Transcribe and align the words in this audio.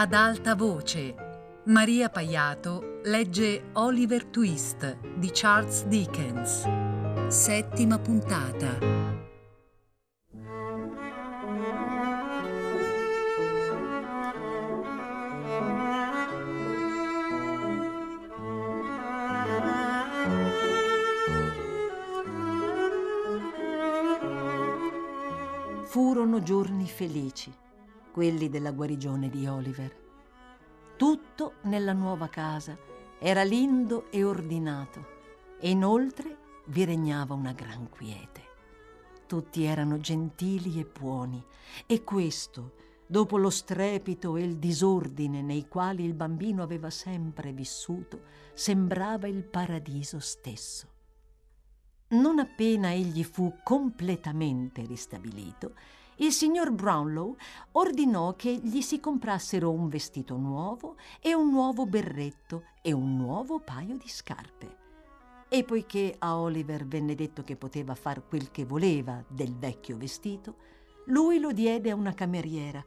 Ad 0.00 0.12
alta 0.12 0.54
voce, 0.54 1.12
Maria 1.64 2.08
Paiato 2.08 3.00
legge 3.02 3.70
Oliver 3.72 4.26
Twist 4.26 4.96
di 5.16 5.28
Charles 5.32 5.86
Dickens. 5.86 6.64
Settima 7.26 7.98
puntata. 7.98 8.78
Furono 25.86 26.40
giorni 26.44 26.86
felici, 26.86 27.52
quelli 28.18 28.48
della 28.48 28.72
guarigione 28.72 29.30
di 29.30 29.46
Oliver. 29.46 29.94
Tutto 30.96 31.52
nella 31.62 31.92
nuova 31.92 32.26
casa 32.26 32.76
era 33.20 33.44
lindo 33.44 34.10
e 34.10 34.24
ordinato 34.24 35.06
e 35.60 35.70
inoltre 35.70 36.36
vi 36.66 36.84
regnava 36.84 37.34
una 37.34 37.52
gran 37.52 37.88
quiete. 37.88 38.42
Tutti 39.24 39.62
erano 39.62 40.00
gentili 40.00 40.80
e 40.80 40.84
buoni 40.84 41.40
e 41.86 42.02
questo, 42.02 42.72
dopo 43.06 43.36
lo 43.36 43.50
strepito 43.50 44.36
e 44.36 44.42
il 44.42 44.56
disordine 44.56 45.40
nei 45.40 45.68
quali 45.68 46.02
il 46.04 46.14
bambino 46.14 46.64
aveva 46.64 46.90
sempre 46.90 47.52
vissuto, 47.52 48.22
sembrava 48.52 49.28
il 49.28 49.44
paradiso 49.44 50.18
stesso. 50.18 50.88
Non 52.08 52.40
appena 52.40 52.92
egli 52.92 53.22
fu 53.22 53.58
completamente 53.62 54.84
ristabilito, 54.84 55.74
il 56.18 56.32
signor 56.32 56.72
Brownlow 56.72 57.36
ordinò 57.72 58.34
che 58.34 58.52
gli 58.52 58.80
si 58.80 58.98
comprassero 58.98 59.70
un 59.70 59.88
vestito 59.88 60.36
nuovo 60.36 60.96
e 61.20 61.34
un 61.34 61.50
nuovo 61.50 61.86
berretto 61.86 62.64
e 62.82 62.92
un 62.92 63.16
nuovo 63.16 63.60
paio 63.60 63.96
di 63.96 64.08
scarpe. 64.08 64.76
E 65.48 65.64
poiché 65.64 66.16
a 66.18 66.38
Oliver 66.38 66.86
venne 66.86 67.14
detto 67.14 67.42
che 67.42 67.56
poteva 67.56 67.94
far 67.94 68.26
quel 68.26 68.50
che 68.50 68.64
voleva 68.64 69.24
del 69.28 69.54
vecchio 69.54 69.96
vestito, 69.96 70.56
lui 71.06 71.38
lo 71.38 71.52
diede 71.52 71.90
a 71.90 71.94
una 71.94 72.12
cameriera, 72.12 72.84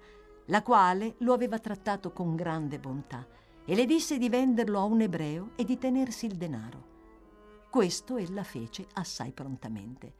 la 0.47 0.61
quale 0.61 1.15
lo 1.19 1.33
aveva 1.33 1.57
trattato 1.57 2.11
con 2.11 2.35
grande 2.35 2.79
bontà 2.79 3.25
e 3.63 3.75
le 3.75 3.85
disse 3.85 4.17
di 4.17 4.27
venderlo 4.27 4.79
a 4.79 4.83
un 4.83 5.01
ebreo 5.01 5.51
e 5.55 5.63
di 5.63 5.77
tenersi 5.77 6.25
il 6.25 6.35
denaro. 6.35 6.89
Questo 7.69 8.17
ella 8.17 8.43
fece 8.43 8.87
assai 8.93 9.31
prontamente. 9.31 10.15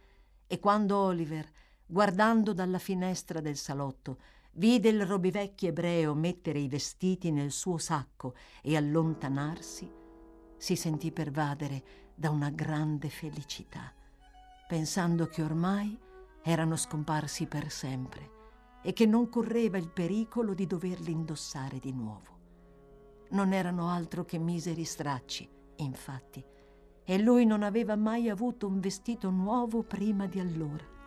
E 0.48 0.60
quando 0.60 0.98
Oliver, 0.98 1.46
guardando 1.92 2.54
dalla 2.54 2.80
finestra 2.80 3.42
del 3.42 3.58
salotto, 3.58 4.20
vide 4.54 4.88
il 4.88 5.06
robivecchio 5.06 5.68
ebreo 5.68 6.14
mettere 6.14 6.60
i 6.60 6.70
vestiti 6.70 7.32
nel 7.32 7.52
suo 7.52 7.78
sacco 7.78 8.34
e 8.62 8.78
allontanarsi, 8.78 9.92
si 10.56 10.78
sentì 10.78 11.12
pervadere 11.12 11.84
da 12.16 12.30
una 12.30 12.50
grande 12.50 13.10
felicità, 13.10 13.92
pensando 14.70 15.26
che 15.28 15.44
ormai 15.44 16.00
erano 16.42 16.78
scomparsi 16.78 17.46
per 17.48 17.70
sempre 17.70 18.40
e 18.82 18.94
che 18.94 19.06
non 19.06 19.28
correva 19.28 19.78
il 19.78 19.90
pericolo 19.90 20.54
di 20.54 20.66
doverli 20.66 21.12
indossare 21.12 21.78
di 21.80 21.92
nuovo. 21.92 22.40
Non 23.32 23.52
erano 23.52 23.90
altro 23.90 24.24
che 24.24 24.38
miseri 24.38 24.86
stracci, 24.86 25.50
infatti, 25.76 26.42
e 27.04 27.20
lui 27.20 27.46
non 27.46 27.64
aveva 27.64 27.98
mai 27.98 28.30
avuto 28.30 28.66
un 28.66 28.80
vestito 28.80 29.30
nuovo 29.30 29.84
prima 29.84 30.26
di 30.26 30.40
allora. 30.40 31.00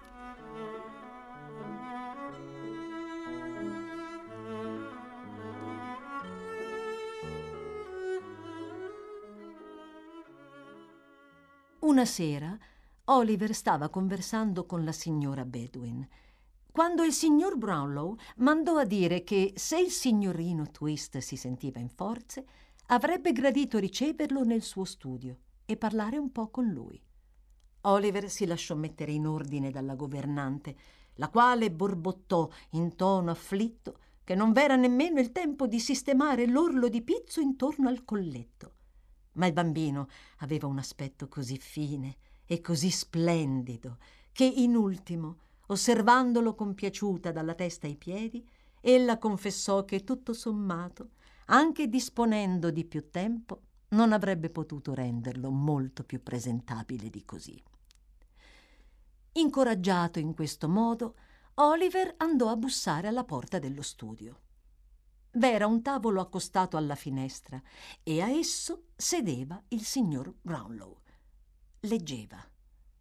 Una 11.95 12.07
sera 12.07 12.59
Oliver 13.05 13.55
stava 13.55 13.89
conversando 13.89 14.67
con 14.67 14.83
la 14.83 14.91
signora 14.91 15.45
Bedwin 15.45 16.05
quando 16.73 17.05
il 17.05 17.13
signor 17.13 17.57
Brownlow 17.57 18.17
mandò 18.39 18.79
a 18.79 18.85
dire 18.85 19.23
che 19.23 19.53
se 19.55 19.79
il 19.79 19.93
signorino 19.93 20.69
Twist 20.73 21.19
si 21.19 21.37
sentiva 21.37 21.79
in 21.79 21.89
forze 21.89 22.47
avrebbe 22.87 23.31
gradito 23.31 23.79
riceverlo 23.79 24.43
nel 24.43 24.63
suo 24.63 24.83
studio 24.83 25.37
e 25.65 25.77
parlare 25.77 26.17
un 26.17 26.33
po' 26.33 26.51
con 26.51 26.67
lui. 26.67 27.01
Oliver 27.83 28.29
si 28.29 28.45
lasciò 28.45 28.75
mettere 28.75 29.13
in 29.13 29.29
ordine 29.29 29.71
dalla 29.71 29.95
governante, 29.95 30.77
la 31.15 31.29
quale 31.29 31.71
borbottò 31.71 32.51
in 32.71 32.97
tono 32.97 33.31
afflitto 33.31 33.99
che 34.25 34.35
non 34.35 34.51
v'era 34.51 34.75
nemmeno 34.75 35.21
il 35.21 35.31
tempo 35.31 35.69
di 35.69 35.79
sistemare 35.79 36.49
l'orlo 36.49 36.89
di 36.89 37.03
pizzo 37.03 37.41
intorno 37.41 37.89
al 37.89 38.05
colletto. 38.05 38.74
Ma 39.35 39.47
il 39.47 39.53
bambino 39.53 40.09
aveva 40.39 40.67
un 40.67 40.79
aspetto 40.79 41.29
così 41.29 41.59
fine 41.59 42.17
e 42.47 42.61
così 42.61 42.91
splendido 42.91 43.99
che 44.33 44.45
in 44.45 44.75
ultimo, 44.75 45.39
osservandolo 45.67 46.55
compiaciuta 46.55 47.33
dalla 47.33 47.55
testa 47.55 47.87
ai 47.87 47.97
piedi, 47.97 48.47
ella 48.81 49.19
confessò 49.19 49.85
che 49.85 50.05
tutto 50.05 50.33
sommato, 50.33 51.11
anche 51.47 51.89
disponendo 51.89 52.71
di 52.71 52.85
più 52.85 53.11
tempo, 53.11 53.63
non 53.89 54.13
avrebbe 54.13 54.51
potuto 54.51 54.93
renderlo 54.93 55.51
molto 55.51 56.05
più 56.05 56.23
presentabile 56.23 57.09
di 57.11 57.25
così. 57.25 57.63
Incoraggiato 59.33 60.19
in 60.19 60.35
questo 60.35 60.69
modo, 60.69 61.17
Oliver 61.55 62.15
andò 62.19 62.49
a 62.49 62.57
bussare 62.57 63.09
alla 63.09 63.25
porta 63.25 63.59
dello 63.59 63.83
studio. 63.83 64.41
V'era 65.37 65.67
un 65.67 65.83
tavolo 65.83 66.21
accostato 66.21 66.77
alla 66.77 66.95
finestra 66.95 67.61
e 68.05 68.21
a 68.21 68.29
esso 68.29 68.85
sedeva 68.95 69.61
il 69.69 69.83
signor 69.83 70.33
Brownlow. 70.41 70.99
Leggeva. 71.81 72.39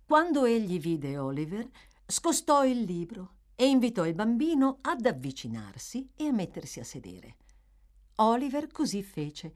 Quando 0.03 0.45
egli 0.45 0.79
vide 0.79 1.17
Oliver, 1.17 1.69
scostò 2.07 2.65
il 2.65 2.81
libro 2.81 3.35
e 3.55 3.67
invitò 3.67 4.07
il 4.07 4.15
bambino 4.15 4.79
ad 4.81 5.05
avvicinarsi 5.05 6.09
e 6.15 6.25
a 6.25 6.31
mettersi 6.31 6.79
a 6.79 6.83
sedere. 6.83 7.35
Oliver 8.15 8.67
così 8.71 9.03
fece 9.03 9.53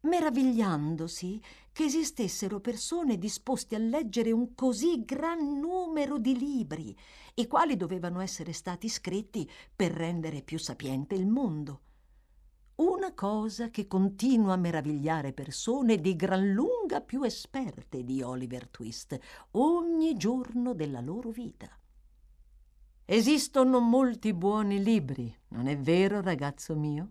meravigliandosi 0.00 1.42
che 1.72 1.84
esistessero 1.84 2.60
persone 2.60 3.16
disposte 3.16 3.76
a 3.76 3.78
leggere 3.78 4.30
un 4.30 4.54
così 4.54 5.04
gran 5.06 5.58
numero 5.58 6.18
di 6.18 6.36
libri, 6.36 6.94
i 7.34 7.46
quali 7.46 7.76
dovevano 7.76 8.20
essere 8.20 8.52
stati 8.52 8.90
scritti 8.90 9.50
per 9.74 9.92
rendere 9.92 10.42
più 10.42 10.58
sapiente 10.58 11.14
il 11.14 11.26
mondo. 11.26 11.80
Una 12.80 13.12
cosa 13.12 13.68
che 13.68 13.86
continua 13.86 14.54
a 14.54 14.56
meravigliare 14.56 15.34
persone 15.34 15.96
di 15.96 16.16
gran 16.16 16.50
lunga 16.52 17.02
più 17.02 17.22
esperte 17.24 18.04
di 18.04 18.22
Oliver 18.22 18.68
Twist 18.68 19.18
ogni 19.50 20.16
giorno 20.16 20.72
della 20.72 21.02
loro 21.02 21.28
vita. 21.28 21.68
Esistono 23.04 23.80
molti 23.80 24.32
buoni 24.32 24.82
libri, 24.82 25.30
non 25.48 25.66
è 25.66 25.76
vero, 25.76 26.22
ragazzo 26.22 26.74
mio? 26.74 27.10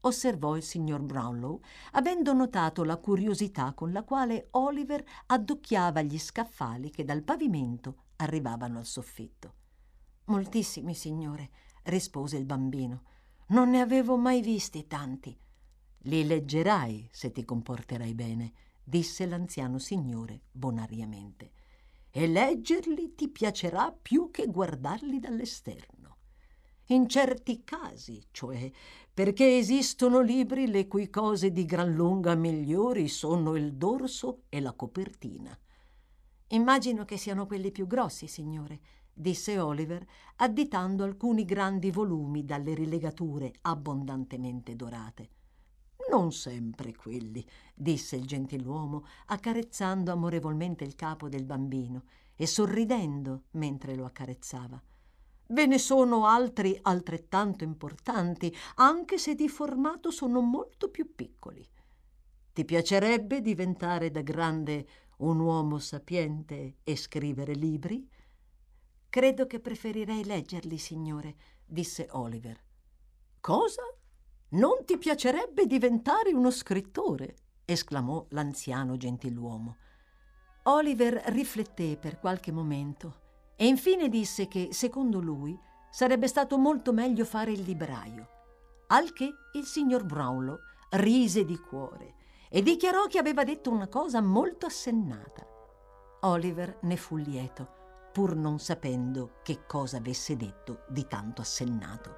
osservò 0.00 0.56
il 0.56 0.64
signor 0.64 1.02
Brownlow, 1.02 1.60
avendo 1.92 2.32
notato 2.32 2.82
la 2.82 2.96
curiosità 2.96 3.72
con 3.72 3.92
la 3.92 4.02
quale 4.02 4.48
Oliver 4.50 5.04
addocchiava 5.26 6.02
gli 6.02 6.18
scaffali 6.18 6.90
che 6.90 7.04
dal 7.04 7.22
pavimento 7.22 8.06
arrivavano 8.16 8.78
al 8.78 8.84
soffitto. 8.84 9.54
Moltissimi, 10.24 10.92
signore, 10.92 11.50
rispose 11.84 12.36
il 12.36 12.46
bambino. 12.46 13.12
Non 13.46 13.70
ne 13.70 13.80
avevo 13.80 14.16
mai 14.16 14.40
visti 14.40 14.86
tanti. 14.86 15.36
Li 16.06 16.24
leggerai 16.24 17.08
se 17.12 17.30
ti 17.30 17.44
comporterai 17.44 18.14
bene, 18.14 18.52
disse 18.82 19.26
l'anziano 19.26 19.78
signore 19.78 20.42
bonariamente. 20.50 21.52
E 22.10 22.26
leggerli 22.26 23.14
ti 23.14 23.28
piacerà 23.28 23.92
più 23.92 24.30
che 24.30 24.46
guardarli 24.46 25.18
dall'esterno. 25.18 26.16
In 26.88 27.08
certi 27.08 27.64
casi, 27.64 28.22
cioè, 28.30 28.70
perché 29.12 29.56
esistono 29.56 30.20
libri 30.20 30.66
le 30.66 30.86
cui 30.86 31.08
cose 31.08 31.50
di 31.50 31.64
gran 31.64 31.92
lunga 31.92 32.34
migliori 32.34 33.08
sono 33.08 33.56
il 33.56 33.74
dorso 33.74 34.42
e 34.48 34.60
la 34.60 34.72
copertina. 34.72 35.58
Immagino 36.48 37.04
che 37.04 37.16
siano 37.16 37.46
quelli 37.46 37.72
più 37.72 37.86
grossi, 37.86 38.26
signore, 38.26 38.80
disse 39.14 39.58
Oliver, 39.58 40.04
additando 40.36 41.04
alcuni 41.04 41.44
grandi 41.44 41.90
volumi 41.90 42.44
dalle 42.44 42.74
rilegature 42.74 43.52
abbondantemente 43.62 44.76
dorate. 44.76 45.30
Non 46.10 46.32
sempre 46.32 46.94
quelli, 46.94 47.44
disse 47.74 48.16
il 48.16 48.26
gentiluomo, 48.26 49.06
accarezzando 49.26 50.12
amorevolmente 50.12 50.84
il 50.84 50.96
capo 50.96 51.28
del 51.28 51.44
bambino 51.44 52.02
e 52.36 52.46
sorridendo 52.46 53.44
mentre 53.52 53.94
lo 53.94 54.04
accarezzava. 54.04 54.80
Ve 55.48 55.66
ne 55.66 55.78
sono 55.78 56.26
altri 56.26 56.78
altrettanto 56.82 57.64
importanti, 57.64 58.54
anche 58.76 59.18
se 59.18 59.34
di 59.34 59.48
formato 59.48 60.10
sono 60.10 60.40
molto 60.40 60.90
più 60.90 61.14
piccoli. 61.14 61.66
Ti 62.52 62.64
piacerebbe 62.64 63.40
diventare 63.40 64.10
da 64.10 64.22
grande 64.22 64.86
un 65.18 65.40
uomo 65.40 65.78
sapiente 65.78 66.76
e 66.82 66.96
scrivere 66.96 67.54
libri? 67.54 68.08
Credo 69.14 69.46
che 69.46 69.60
preferirei 69.60 70.24
leggerli, 70.24 70.76
signore, 70.76 71.36
disse 71.64 72.08
Oliver. 72.10 72.60
Cosa? 73.38 73.82
Non 74.48 74.84
ti 74.84 74.98
piacerebbe 74.98 75.66
diventare 75.66 76.32
uno 76.32 76.50
scrittore? 76.50 77.36
esclamò 77.64 78.26
l'anziano 78.30 78.96
gentiluomo. 78.96 79.76
Oliver 80.64 81.22
rifletté 81.26 81.96
per 81.96 82.18
qualche 82.18 82.50
momento 82.50 83.52
e 83.54 83.68
infine 83.68 84.08
disse 84.08 84.48
che, 84.48 84.70
secondo 84.72 85.20
lui, 85.20 85.56
sarebbe 85.92 86.26
stato 86.26 86.58
molto 86.58 86.92
meglio 86.92 87.24
fare 87.24 87.52
il 87.52 87.62
libraio. 87.62 88.28
Al 88.88 89.12
che 89.12 89.32
il 89.52 89.64
signor 89.64 90.02
Brownlow 90.02 90.58
rise 90.90 91.44
di 91.44 91.56
cuore 91.56 92.16
e 92.50 92.62
dichiarò 92.62 93.06
che 93.06 93.18
aveva 93.18 93.44
detto 93.44 93.70
una 93.70 93.86
cosa 93.86 94.20
molto 94.20 94.66
assennata. 94.66 95.46
Oliver 96.22 96.78
ne 96.82 96.96
fu 96.96 97.14
lieto, 97.14 97.82
pur 98.14 98.36
non 98.36 98.60
sapendo 98.60 99.40
che 99.42 99.66
cosa 99.66 99.96
avesse 99.96 100.36
detto 100.36 100.84
di 100.88 101.04
tanto 101.08 101.40
assennato. 101.42 102.14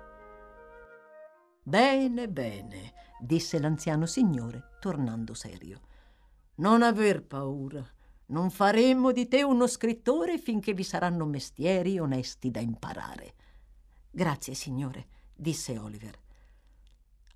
Bene, 1.62 2.28
bene, 2.28 2.92
disse 3.18 3.58
l'anziano 3.58 4.04
signore, 4.04 4.76
tornando 4.78 5.32
serio. 5.32 5.80
Non 6.56 6.82
aver 6.82 7.24
paura. 7.24 7.82
Non 8.26 8.50
faremo 8.50 9.10
di 9.10 9.26
te 9.26 9.42
uno 9.42 9.66
scrittore 9.66 10.36
finché 10.36 10.74
vi 10.74 10.82
saranno 10.82 11.24
mestieri 11.24 11.98
onesti 11.98 12.50
da 12.50 12.60
imparare. 12.60 13.32
Grazie, 14.10 14.52
signore, 14.52 15.06
disse 15.34 15.78
Oliver. 15.78 16.20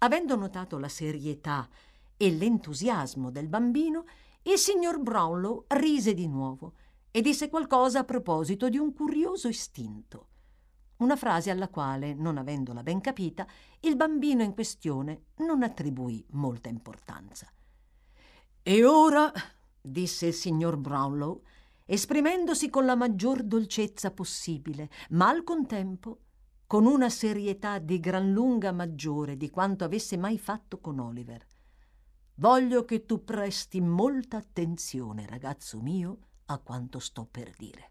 Avendo 0.01 0.37
notato 0.37 0.77
la 0.77 0.91
serietà 0.91 1.67
e 2.15 2.31
l'entusiasmo 2.31 3.31
del 3.31 3.49
bambino, 3.49 4.05
il 4.43 4.59
signor 4.59 5.01
Brownlow 5.01 5.65
rise 5.69 6.13
di 6.13 6.29
nuovo 6.29 6.75
e 7.11 7.21
disse 7.21 7.49
qualcosa 7.49 8.01
a 8.01 8.05
proposito 8.05 8.69
di 8.69 8.79
un 8.79 8.93
curioso 8.93 9.49
istinto 9.49 10.29
una 11.01 11.17
frase 11.17 11.51
alla 11.51 11.69
quale, 11.69 12.15
non 12.15 12.37
avendola 12.37 12.83
ben 12.83 13.01
capita, 13.01 13.47
il 13.81 13.97
bambino 13.97 14.43
in 14.43 14.53
questione 14.53 15.29
non 15.37 15.63
attribuì 15.63 16.25
molta 16.33 16.69
importanza. 16.69 17.51
E 18.63 18.85
ora, 18.85 19.33
disse 19.81 20.27
il 20.27 20.35
signor 20.35 20.77
Brownlow, 20.77 21.43
esprimendosi 21.87 22.69
con 22.69 22.85
la 22.85 22.97
maggior 22.97 23.43
dolcezza 23.43 24.11
possibile, 24.11 24.91
ma 25.11 25.29
al 25.29 25.43
contempo 25.43 26.21
con 26.67 26.85
una 26.85 27.09
serietà 27.09 27.79
di 27.79 27.99
gran 27.99 28.31
lunga 28.31 28.71
maggiore 28.71 29.37
di 29.37 29.49
quanto 29.49 29.85
avesse 29.85 30.19
mai 30.19 30.39
fatto 30.39 30.81
con 30.81 30.99
Oliver. 30.99 31.45
Voglio 32.35 32.85
che 32.85 33.07
tu 33.07 33.25
presti 33.25 33.81
molta 33.81 34.37
attenzione, 34.37 35.27
ragazzo 35.27 35.81
mio, 35.81 36.19
a 36.53 36.59
quanto 36.59 36.99
sto 36.99 37.27
per 37.31 37.53
dire. 37.57 37.91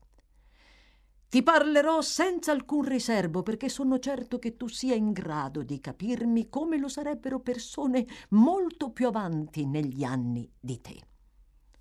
Ti 1.29 1.43
parlerò 1.43 2.01
senza 2.01 2.51
alcun 2.51 2.83
riservo 2.83 3.43
perché 3.43 3.69
sono 3.69 3.99
certo 3.99 4.39
che 4.39 4.57
tu 4.57 4.67
sia 4.67 4.95
in 4.95 5.11
grado 5.11 5.61
di 5.61 5.79
capirmi 5.79 6.49
come 6.49 6.77
lo 6.77 6.87
sarebbero 6.87 7.39
persone 7.39 8.05
molto 8.29 8.89
più 8.91 9.07
avanti 9.07 9.65
negli 9.65 10.03
anni 10.03 10.51
di 10.59 10.81
te. 10.81 10.99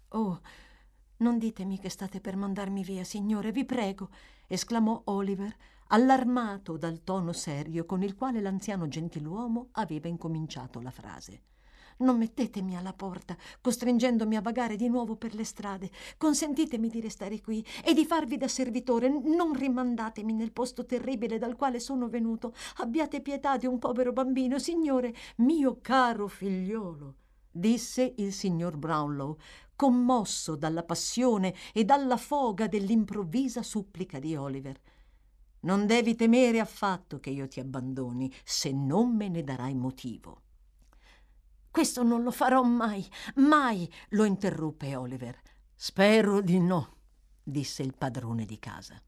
Oh, 0.08 0.40
non 1.19 1.38
ditemi 1.38 1.78
che 1.78 1.88
state 1.88 2.20
per 2.20 2.36
mandarmi 2.36 2.82
via, 2.82 3.04
signore, 3.04 3.50
vi 3.50 3.64
prego, 3.64 4.10
esclamò 4.46 5.00
Oliver, 5.06 5.56
allarmato 5.88 6.76
dal 6.76 7.02
tono 7.02 7.32
serio 7.32 7.86
con 7.86 8.02
il 8.02 8.14
quale 8.14 8.42
l'anziano 8.42 8.86
gentiluomo 8.86 9.69
aveva 9.72 10.08
incominciato 10.08 10.80
la 10.80 10.90
frase. 10.90 11.42
Non 11.99 12.17
mettetemi 12.17 12.77
alla 12.77 12.93
porta, 12.93 13.37
costringendomi 13.61 14.37
a 14.37 14.41
vagare 14.41 14.77
di 14.77 14.89
nuovo 14.89 15.17
per 15.17 15.35
le 15.35 15.43
strade. 15.45 15.91
Consentitemi 16.17 16.89
di 16.89 17.00
restare 17.00 17.41
qui 17.41 17.65
e 17.85 17.93
di 17.93 18.05
farvi 18.05 18.37
da 18.37 18.47
servitore. 18.47 19.09
Non 19.09 19.53
rimandatemi 19.53 20.33
nel 20.33 20.53
posto 20.53 20.87
terribile 20.87 21.39
dal 21.39 21.56
quale 21.56 21.81
sono 21.81 22.09
venuto. 22.09 22.55
Abbiate 22.77 23.21
pietà 23.21 23.56
di 23.56 23.67
un 23.67 23.81
povero 23.81 24.12
bambino, 24.12 24.61
signore, 24.61 25.12
mio 25.39 25.79
caro 25.81 26.29
figliolo, 26.29 27.15
disse 27.50 28.15
il 28.19 28.33
signor 28.33 28.77
Brownlow, 28.77 29.37
commosso 29.75 30.55
dalla 30.55 30.85
passione 30.85 31.53
e 31.73 31.85
dalla 31.85 32.17
foga 32.17 32.69
dell'improvvisa 32.69 33.65
supplica 33.65 34.21
di 34.21 34.37
Oliver. 34.37 34.81
Non 35.61 35.87
devi 35.87 36.15
temere 36.15 36.61
affatto 36.61 37.19
che 37.19 37.31
io 37.31 37.49
ti 37.49 37.59
abbandoni, 37.59 38.33
se 38.45 38.71
non 38.71 39.17
me 39.17 39.29
ne 39.29 39.43
darai 39.43 39.75
motivo. 39.75 40.43
Questo 41.70 42.03
non 42.03 42.23
lo 42.23 42.31
farò 42.31 42.62
mai, 42.62 43.06
mai, 43.37 43.91
lo 44.11 44.25
interruppe 44.25 44.97
Oliver. 44.97 45.41
Spero 45.75 46.41
di 46.41 46.59
no, 46.59 46.97
disse 47.43 47.82
il 47.82 47.94
padrone 47.97 48.44
di 48.44 48.59
casa. 48.59 49.00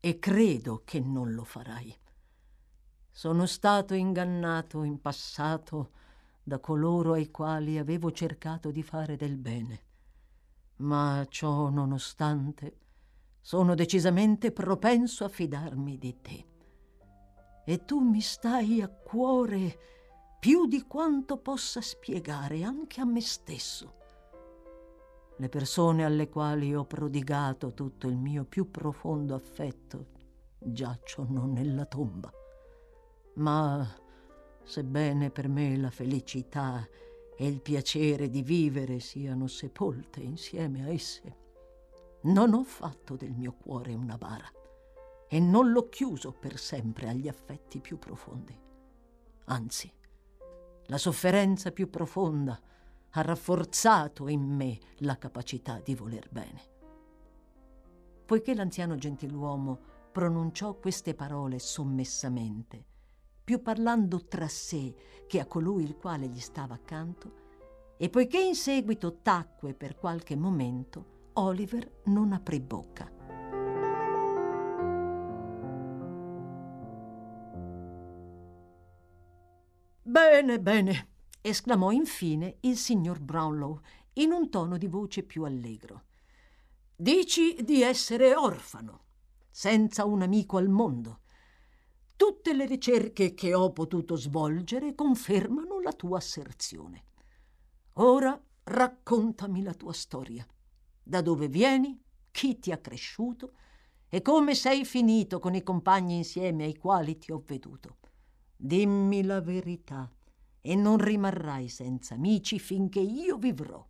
E 0.00 0.18
credo 0.18 0.82
che 0.84 0.98
non 0.98 1.32
lo 1.32 1.44
farai. 1.44 1.96
Sono 3.08 3.46
stato 3.46 3.94
ingannato 3.94 4.82
in 4.82 5.00
passato 5.00 5.92
da 6.42 6.58
coloro 6.58 7.12
ai 7.12 7.30
quali 7.30 7.78
avevo 7.78 8.10
cercato 8.10 8.70
di 8.70 8.82
fare 8.82 9.16
del 9.16 9.36
bene. 9.36 9.84
Ma 10.76 11.24
ciò 11.28 11.68
nonostante, 11.68 12.78
sono 13.40 13.74
decisamente 13.74 14.50
propenso 14.50 15.24
a 15.24 15.28
fidarmi 15.28 15.98
di 15.98 16.20
te. 16.20 16.46
E 17.64 17.84
tu 17.84 18.00
mi 18.00 18.20
stai 18.20 18.80
a 18.80 18.88
cuore 18.88 19.78
più 20.42 20.66
di 20.66 20.88
quanto 20.88 21.36
possa 21.36 21.80
spiegare 21.80 22.64
anche 22.64 23.00
a 23.00 23.04
me 23.04 23.20
stesso. 23.20 23.94
Le 25.36 25.48
persone 25.48 26.04
alle 26.04 26.28
quali 26.28 26.74
ho 26.74 26.84
prodigato 26.84 27.72
tutto 27.74 28.08
il 28.08 28.16
mio 28.16 28.44
più 28.44 28.68
profondo 28.68 29.36
affetto 29.36 30.06
giacciono 30.58 31.46
nella 31.46 31.84
tomba. 31.84 32.28
Ma 33.34 33.88
sebbene 34.64 35.30
per 35.30 35.46
me 35.46 35.76
la 35.76 35.90
felicità 35.90 36.84
e 37.36 37.46
il 37.46 37.60
piacere 37.60 38.28
di 38.28 38.42
vivere 38.42 38.98
siano 38.98 39.46
sepolte 39.46 40.18
insieme 40.18 40.82
a 40.82 40.88
esse, 40.90 41.36
non 42.22 42.52
ho 42.52 42.64
fatto 42.64 43.14
del 43.14 43.30
mio 43.30 43.52
cuore 43.52 43.94
una 43.94 44.18
bara 44.18 44.50
e 45.28 45.38
non 45.38 45.70
l'ho 45.70 45.88
chiuso 45.88 46.32
per 46.32 46.58
sempre 46.58 47.08
agli 47.08 47.28
affetti 47.28 47.78
più 47.78 47.96
profondi. 47.96 48.58
Anzi, 49.44 50.00
la 50.92 50.98
sofferenza 50.98 51.70
più 51.72 51.88
profonda 51.88 52.60
ha 53.12 53.22
rafforzato 53.22 54.28
in 54.28 54.42
me 54.42 54.78
la 54.98 55.16
capacità 55.16 55.80
di 55.82 55.94
voler 55.94 56.28
bene. 56.30 56.60
Poiché 58.26 58.54
l'anziano 58.54 58.96
gentiluomo 58.96 59.78
pronunciò 60.12 60.74
queste 60.74 61.14
parole 61.14 61.58
sommessamente, 61.60 62.84
più 63.42 63.62
parlando 63.62 64.26
tra 64.26 64.46
sé 64.48 64.94
che 65.26 65.40
a 65.40 65.46
colui 65.46 65.82
il 65.82 65.96
quale 65.96 66.28
gli 66.28 66.40
stava 66.40 66.74
accanto, 66.74 67.40
e 67.96 68.10
poiché 68.10 68.42
in 68.42 68.54
seguito 68.54 69.22
tacque 69.22 69.72
per 69.72 69.96
qualche 69.96 70.36
momento, 70.36 71.30
Oliver 71.34 72.02
non 72.04 72.34
aprì 72.34 72.60
bocca. 72.60 73.10
Bene, 80.12 80.60
bene, 80.60 81.08
esclamò 81.40 81.90
infine 81.90 82.58
il 82.60 82.76
signor 82.76 83.18
Brownlow 83.18 83.80
in 84.16 84.30
un 84.32 84.50
tono 84.50 84.76
di 84.76 84.86
voce 84.86 85.22
più 85.22 85.44
allegro. 85.44 86.02
Dici 86.94 87.56
di 87.62 87.80
essere 87.80 88.34
orfano, 88.34 89.04
senza 89.50 90.04
un 90.04 90.20
amico 90.20 90.58
al 90.58 90.68
mondo. 90.68 91.20
Tutte 92.14 92.52
le 92.52 92.66
ricerche 92.66 93.32
che 93.32 93.54
ho 93.54 93.72
potuto 93.72 94.16
svolgere 94.16 94.94
confermano 94.94 95.80
la 95.80 95.94
tua 95.94 96.18
asserzione. 96.18 97.04
Ora 97.94 98.38
raccontami 98.64 99.62
la 99.62 99.72
tua 99.72 99.94
storia. 99.94 100.46
Da 101.02 101.22
dove 101.22 101.48
vieni? 101.48 101.98
Chi 102.30 102.58
ti 102.58 102.70
ha 102.70 102.76
cresciuto? 102.76 103.54
E 104.10 104.20
come 104.20 104.54
sei 104.54 104.84
finito 104.84 105.38
con 105.38 105.54
i 105.54 105.62
compagni 105.62 106.16
insieme 106.16 106.64
ai 106.64 106.76
quali 106.76 107.16
ti 107.16 107.32
ho 107.32 107.42
veduto? 107.46 107.96
Dimmi 108.64 109.24
la 109.24 109.40
verità 109.40 110.08
e 110.60 110.76
non 110.76 110.96
rimarrai 110.96 111.68
senza 111.68 112.14
amici 112.14 112.60
finché 112.60 113.00
io 113.00 113.36
vivrò. 113.36 113.84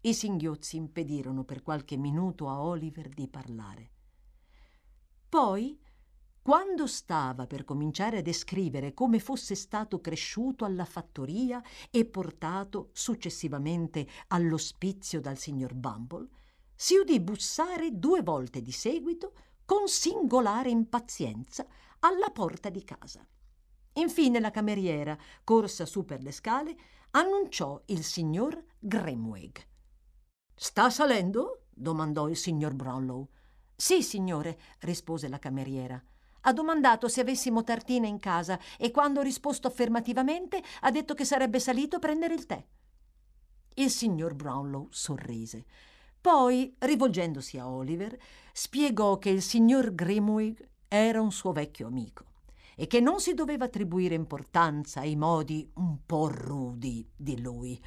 I 0.00 0.14
singhiozzi 0.14 0.78
impedirono 0.78 1.44
per 1.44 1.60
qualche 1.62 1.98
minuto 1.98 2.48
a 2.48 2.62
Oliver 2.62 3.10
di 3.10 3.28
parlare. 3.28 3.90
Poi, 5.28 5.78
quando 6.40 6.86
stava 6.86 7.46
per 7.46 7.64
cominciare 7.64 8.16
a 8.16 8.22
descrivere 8.22 8.94
come 8.94 9.18
fosse 9.18 9.54
stato 9.54 10.00
cresciuto 10.00 10.64
alla 10.64 10.86
fattoria 10.86 11.62
e 11.90 12.06
portato 12.06 12.88
successivamente 12.94 14.08
all'ospizio 14.28 15.20
dal 15.20 15.36
signor 15.36 15.74
Bumble, 15.74 16.26
si 16.74 16.96
udì 16.96 17.20
bussare 17.20 17.98
due 17.98 18.22
volte 18.22 18.62
di 18.62 18.72
seguito 18.72 19.34
con 19.70 19.86
singolare 19.86 20.68
impazienza 20.68 21.64
alla 22.00 22.30
porta 22.30 22.70
di 22.70 22.82
casa. 22.82 23.24
Infine 23.92 24.40
la 24.40 24.50
cameriera, 24.50 25.16
corsa 25.44 25.86
su 25.86 26.04
per 26.04 26.22
le 26.22 26.32
scale, 26.32 26.76
annunciò 27.12 27.80
il 27.86 28.02
signor 28.02 28.64
Grimwig. 28.80 29.64
Sta 30.56 30.90
salendo? 30.90 31.66
domandò 31.70 32.28
il 32.28 32.36
signor 32.36 32.74
Brownlow. 32.74 33.28
Sì, 33.76 34.02
signore, 34.02 34.58
rispose 34.80 35.28
la 35.28 35.38
cameriera. 35.38 36.02
Ha 36.40 36.52
domandato 36.52 37.06
se 37.06 37.20
avessimo 37.20 37.62
tartine 37.62 38.08
in 38.08 38.18
casa 38.18 38.58
e 38.76 38.90
quando 38.90 39.20
ho 39.20 39.22
risposto 39.22 39.68
affermativamente 39.68 40.60
ha 40.80 40.90
detto 40.90 41.14
che 41.14 41.24
sarebbe 41.24 41.60
salito 41.60 41.94
a 41.94 42.00
prendere 42.00 42.34
il 42.34 42.44
tè. 42.44 42.66
Il 43.74 43.90
signor 43.90 44.34
Brownlow 44.34 44.88
sorrise. 44.90 45.64
Poi, 46.20 46.74
rivolgendosi 46.78 47.56
a 47.56 47.66
Oliver, 47.66 48.14
spiegò 48.52 49.18
che 49.18 49.30
il 49.30 49.40
signor 49.40 49.94
Grimwig 49.94 50.68
era 50.86 51.22
un 51.22 51.32
suo 51.32 51.52
vecchio 51.52 51.86
amico 51.86 52.26
e 52.76 52.86
che 52.86 53.00
non 53.00 53.20
si 53.20 53.32
doveva 53.32 53.64
attribuire 53.64 54.14
importanza 54.14 55.00
ai 55.00 55.16
modi 55.16 55.70
un 55.74 56.04
po' 56.04 56.28
rudi 56.28 57.08
di 57.16 57.40
lui, 57.40 57.82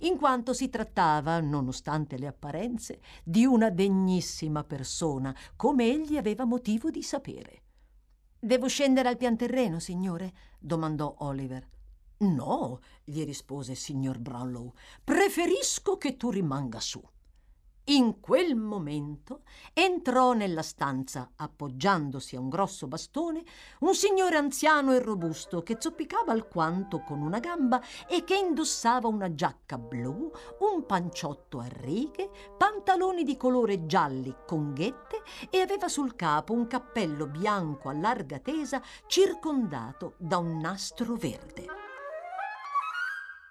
in 0.00 0.18
quanto 0.18 0.52
si 0.52 0.68
trattava, 0.68 1.40
nonostante 1.40 2.18
le 2.18 2.26
apparenze, 2.26 3.00
di 3.24 3.46
una 3.46 3.70
degnissima 3.70 4.64
persona, 4.64 5.34
come 5.56 5.84
egli 5.84 6.16
aveva 6.18 6.44
motivo 6.44 6.90
di 6.90 7.02
sapere. 7.02 7.62
Devo 8.38 8.68
scendere 8.68 9.08
al 9.08 9.16
pian 9.16 9.36
terreno, 9.36 9.78
signore? 9.78 10.32
domandò 10.58 11.14
Oliver. 11.20 11.66
No, 12.18 12.80
gli 13.02 13.24
rispose 13.24 13.72
il 13.72 13.78
signor 13.78 14.18
Brownlow, 14.18 14.72
preferisco 15.02 15.96
che 15.96 16.16
tu 16.16 16.30
rimanga 16.30 16.80
su. 16.80 17.02
In 17.90 18.20
quel 18.20 18.54
momento 18.54 19.44
entrò 19.72 20.34
nella 20.34 20.60
stanza, 20.60 21.30
appoggiandosi 21.36 22.36
a 22.36 22.40
un 22.40 22.50
grosso 22.50 22.86
bastone, 22.86 23.42
un 23.80 23.94
signore 23.94 24.36
anziano 24.36 24.92
e 24.92 24.98
robusto 24.98 25.62
che 25.62 25.78
zoppicava 25.80 26.32
alquanto 26.32 27.00
con 27.00 27.22
una 27.22 27.38
gamba 27.38 27.80
e 28.06 28.24
che 28.24 28.36
indossava 28.36 29.08
una 29.08 29.34
giacca 29.34 29.78
blu, 29.78 30.30
un 30.58 30.84
panciotto 30.84 31.60
a 31.60 31.66
righe, 31.66 32.28
pantaloni 32.58 33.24
di 33.24 33.38
colore 33.38 33.86
gialli 33.86 34.36
con 34.46 34.74
ghette 34.74 35.22
e 35.48 35.60
aveva 35.60 35.88
sul 35.88 36.14
capo 36.14 36.52
un 36.52 36.66
cappello 36.66 37.26
bianco 37.26 37.88
a 37.88 37.94
larga 37.94 38.38
tesa 38.38 38.82
circondato 39.06 40.12
da 40.18 40.36
un 40.36 40.58
nastro 40.58 41.14
verde. 41.14 41.77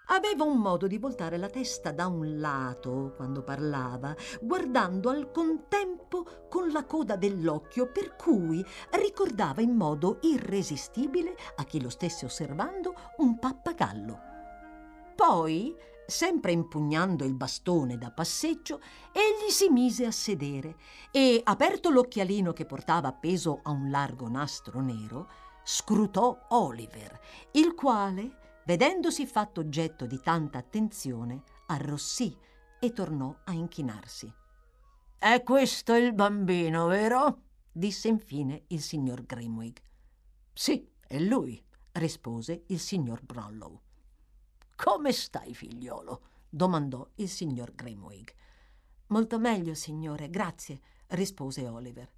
Aveva 0.09 0.45
un 0.45 0.57
modo 0.57 0.87
di 0.87 0.97
voltare 0.97 1.37
la 1.37 1.49
testa 1.49 1.91
da 1.91 2.07
un 2.07 2.39
lato 2.39 3.13
quando 3.17 3.43
parlava, 3.43 4.15
guardando 4.39 5.09
al 5.09 5.31
contempo 5.31 6.45
con 6.49 6.71
la 6.71 6.85
coda 6.85 7.17
dell'occhio, 7.17 7.91
per 7.91 8.15
cui 8.15 8.63
ricordava 8.91 9.61
in 9.61 9.75
modo 9.75 10.19
irresistibile 10.21 11.35
a 11.57 11.63
chi 11.65 11.81
lo 11.81 11.89
stesse 11.89 12.23
osservando 12.23 12.93
un 13.17 13.37
pappagallo. 13.37 14.19
Poi, 15.13 15.75
sempre 16.05 16.53
impugnando 16.53 17.25
il 17.25 17.33
bastone 17.33 17.97
da 17.97 18.09
passeggio, 18.09 18.79
egli 19.11 19.51
si 19.51 19.67
mise 19.69 20.05
a 20.05 20.11
sedere 20.11 20.77
e, 21.11 21.41
aperto 21.43 21.89
l'occhialino 21.89 22.53
che 22.53 22.65
portava 22.65 23.09
appeso 23.09 23.59
a 23.61 23.71
un 23.71 23.89
largo 23.89 24.29
nastro 24.29 24.79
nero, 24.79 25.27
scrutò 25.63 26.45
Oliver, 26.49 27.19
il 27.51 27.73
quale 27.73 28.45
vedendosi 28.67 29.25
fatto 29.25 29.61
oggetto 29.61 30.05
di 30.05 30.19
tanta 30.19 30.57
attenzione, 30.57 31.41
arrossì 31.67 32.37
e 32.81 32.91
tornò 32.91 33.33
a 33.45 33.53
inchinarsi. 33.53 34.29
È 35.17 35.41
questo 35.41 35.95
il 35.95 36.13
bambino, 36.13 36.87
vero? 36.87 37.43
disse 37.71 38.09
infine 38.09 38.65
il 38.67 38.81
signor 38.81 39.25
Grimwig. 39.25 39.79
Sì, 40.51 40.85
è 41.07 41.17
lui, 41.17 41.63
rispose 41.93 42.65
il 42.67 42.79
signor 42.79 43.21
Brownlow. 43.23 43.79
Come 44.75 45.13
stai, 45.13 45.55
figliolo? 45.55 46.23
domandò 46.49 47.07
il 47.15 47.29
signor 47.29 47.73
Grimwig. 47.73 48.33
Molto 49.07 49.39
meglio, 49.39 49.75
signore, 49.75 50.29
grazie, 50.29 50.81
rispose 51.07 51.65
Oliver. 51.69 52.11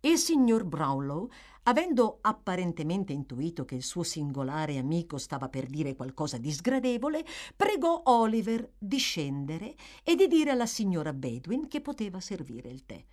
Il 0.00 0.16
signor 0.16 0.64
Brownlow, 0.64 1.28
avendo 1.64 2.18
apparentemente 2.20 3.12
intuito 3.12 3.64
che 3.64 3.74
il 3.74 3.82
suo 3.82 4.04
singolare 4.04 4.78
amico 4.78 5.18
stava 5.18 5.48
per 5.48 5.66
dire 5.66 5.96
qualcosa 5.96 6.38
di 6.38 6.52
sgradevole, 6.52 7.24
pregò 7.56 8.02
Oliver 8.04 8.74
di 8.78 8.98
scendere 8.98 9.74
e 10.04 10.14
di 10.14 10.28
dire 10.28 10.52
alla 10.52 10.66
signora 10.66 11.12
Bedwin 11.12 11.66
che 11.66 11.80
poteva 11.80 12.20
servire 12.20 12.68
il 12.68 12.86
tè. 12.86 13.04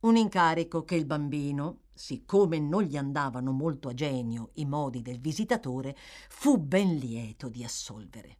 Un 0.00 0.16
incarico 0.16 0.84
che 0.84 0.96
il 0.96 1.06
bambino, 1.06 1.82
siccome 1.94 2.58
non 2.58 2.82
gli 2.82 2.96
andavano 2.96 3.52
molto 3.52 3.88
a 3.88 3.94
genio 3.94 4.50
i 4.54 4.66
modi 4.66 5.02
del 5.02 5.20
visitatore, 5.20 5.96
fu 6.28 6.58
ben 6.58 6.96
lieto 6.96 7.48
di 7.48 7.62
assolvere. 7.62 8.38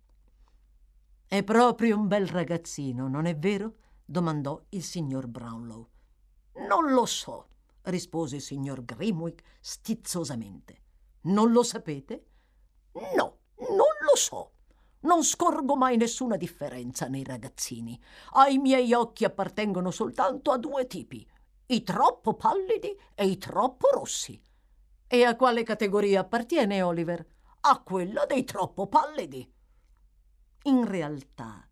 È 1.25 1.43
proprio 1.45 1.97
un 1.97 2.09
bel 2.09 2.27
ragazzino, 2.27 3.07
non 3.07 3.27
è 3.27 3.37
vero? 3.37 3.77
domandò 4.05 4.61
il 4.71 4.83
signor 4.83 5.29
Brownlow. 5.29 5.89
Non 6.69 6.93
lo 6.93 7.05
so, 7.07 7.49
rispose 7.87 8.37
il 8.37 8.43
signor 8.43 8.85
Grimwick 8.85 9.43
stizzosamente. 9.61 10.83
Non 11.23 11.53
lo 11.53 11.63
sapete? 11.63 12.27
No, 13.17 13.39
non 13.59 13.95
lo 14.09 14.17
so. 14.17 14.53
Non 15.01 15.23
scorgo 15.23 15.77
mai 15.77 15.97
nessuna 15.97 16.37
differenza 16.37 17.07
nei 17.07 17.23
ragazzini. 17.23 18.01
Ai 18.33 18.59
miei 18.59 18.93
occhi 18.93 19.25
appartengono 19.25 19.91
soltanto 19.91 20.51
a 20.51 20.59
due 20.59 20.87
tipi, 20.87 21.27
i 21.67 21.83
troppo 21.83 22.35
pallidi 22.35 22.97
e 23.15 23.27
i 23.27 23.39
troppo 23.39 23.89
rossi. 23.91 24.41
E 25.07 25.25
a 25.25 25.37
quale 25.37 25.63
categoria 25.63 26.21
appartiene 26.21 26.83
Oliver? 26.83 27.25
A 27.61 27.83
quella 27.83 28.25
dei 28.27 28.45
troppo 28.45 28.89
pallidi. 28.89 29.49
In 30.65 30.85
realtà, 30.85 31.67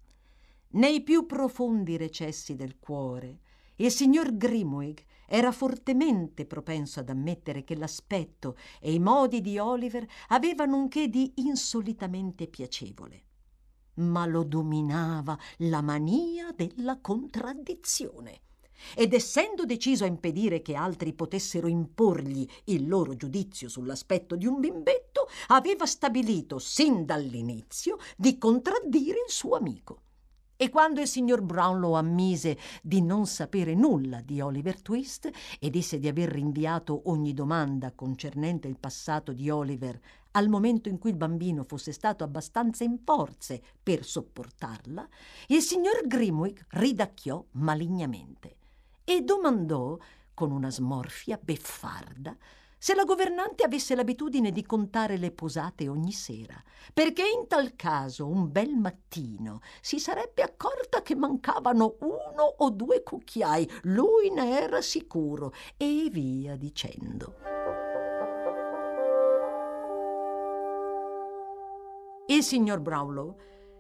nei 0.71 1.03
più 1.03 1.27
profondi 1.27 1.97
recessi 1.97 2.55
del 2.55 2.79
cuore, 2.79 3.41
il 3.77 3.91
signor 3.91 4.37
Grimwig 4.37 5.05
era 5.35 5.51
fortemente 5.51 6.47
propenso 6.47 7.01
ad 7.01 7.09
ammettere 7.09 7.65
che 7.65 7.75
l'aspetto 7.75 8.57
e 8.81 8.93
i 8.93 9.01
modi 9.01 9.41
di 9.41 9.59
Oliver 9.59 10.07
avevano 10.29 10.77
un 10.77 10.87
che 10.87 11.09
di 11.09 11.33
insolitamente 11.39 12.47
piacevole. 12.47 13.23
Ma 13.95 14.27
lo 14.27 14.45
dominava 14.45 15.37
la 15.59 15.83
mania 15.83 16.53
della 16.55 17.01
contraddizione. 17.01 18.43
Ed 18.95 19.13
essendo 19.13 19.65
deciso 19.65 20.05
a 20.05 20.07
impedire 20.07 20.63
che 20.63 20.77
altri 20.77 21.13
potessero 21.13 21.67
imporgli 21.67 22.49
il 22.67 22.87
loro 22.87 23.17
giudizio 23.17 23.69
sull'aspetto 23.69 24.37
di 24.37 24.47
un 24.47 24.61
bimbetto, 24.61 25.29
aveva 25.49 25.85
stabilito 25.85 26.61
sin 26.61 27.05
dall'inizio 27.05 27.99
di 28.17 28.39
contraddire 28.39 29.19
il 29.27 29.33
suo 29.33 29.57
amico. 29.57 30.03
E 30.57 30.71
quando 30.71 31.01
il 31.01 31.09
signor 31.09 31.43
Brownlow 31.43 31.95
ammise 31.95 32.57
di 32.83 33.03
non 33.03 33.27
sapere 33.27 33.75
nulla 33.75 34.21
di 34.21 34.41
Oliver 34.41 34.81
Twist 34.81 35.29
e 35.59 35.71
disse 35.71 35.99
di 35.99 36.07
aver 36.07 36.31
rinviato 36.31 37.03
ogni 37.07 37.35
domanda 37.35 37.93
concernente 37.93 38.69
il 38.69 38.79
passato 38.79 39.33
di 39.33 39.51
Oliver 39.51 40.01
al 40.37 40.49
momento 40.49 40.89
in 40.89 40.99
cui 40.99 41.11
il 41.11 41.17
bambino 41.17 41.65
fosse 41.65 41.93
stato 41.93 42.25
abbastanza 42.25 42.85
in 42.85 42.99
forze 43.05 43.63
per 43.83 44.05
sopportarla, 44.05 45.09
il 45.49 45.61
signor 45.61 46.07
Grimwick 46.07 46.67
ridacchiò 46.71 47.45
malignamente 47.53 48.57
e 49.05 49.21
domandò, 49.23 49.97
con 50.35 50.51
una 50.51 50.71
smorfia 50.71 51.39
beffarda, 51.41 52.37
se 52.85 52.95
la 52.95 53.05
governante 53.05 53.65
avesse 53.65 53.95
l'abitudine 53.95 54.53
di 54.53 54.63
contare 54.63 55.17
le 55.17 55.31
posate 55.31 55.89
ogni 55.89 56.13
sera, 56.13 56.63
perché 56.93 57.23
in 57.23 57.47
tal 57.49 57.77
caso 57.77 58.27
un 58.27 58.53
bel 58.53 58.77
mattino 58.77 59.61
si 59.81 59.99
sarebbe 59.99 60.43
accorta 60.43 61.01
che 61.01 61.15
mancavano 61.15 61.97
uno 62.01 62.43
o 62.59 62.69
due 62.69 63.03
cucchiai, 63.03 63.67
lui 63.85 64.29
ne 64.29 64.61
era 64.61 64.83
sicuro, 64.83 65.55
e 65.79 66.11
via 66.13 66.57
dicendo. 66.57 67.37
Il 72.27 72.43
signor 72.43 72.81
Brownlow, 72.81 73.35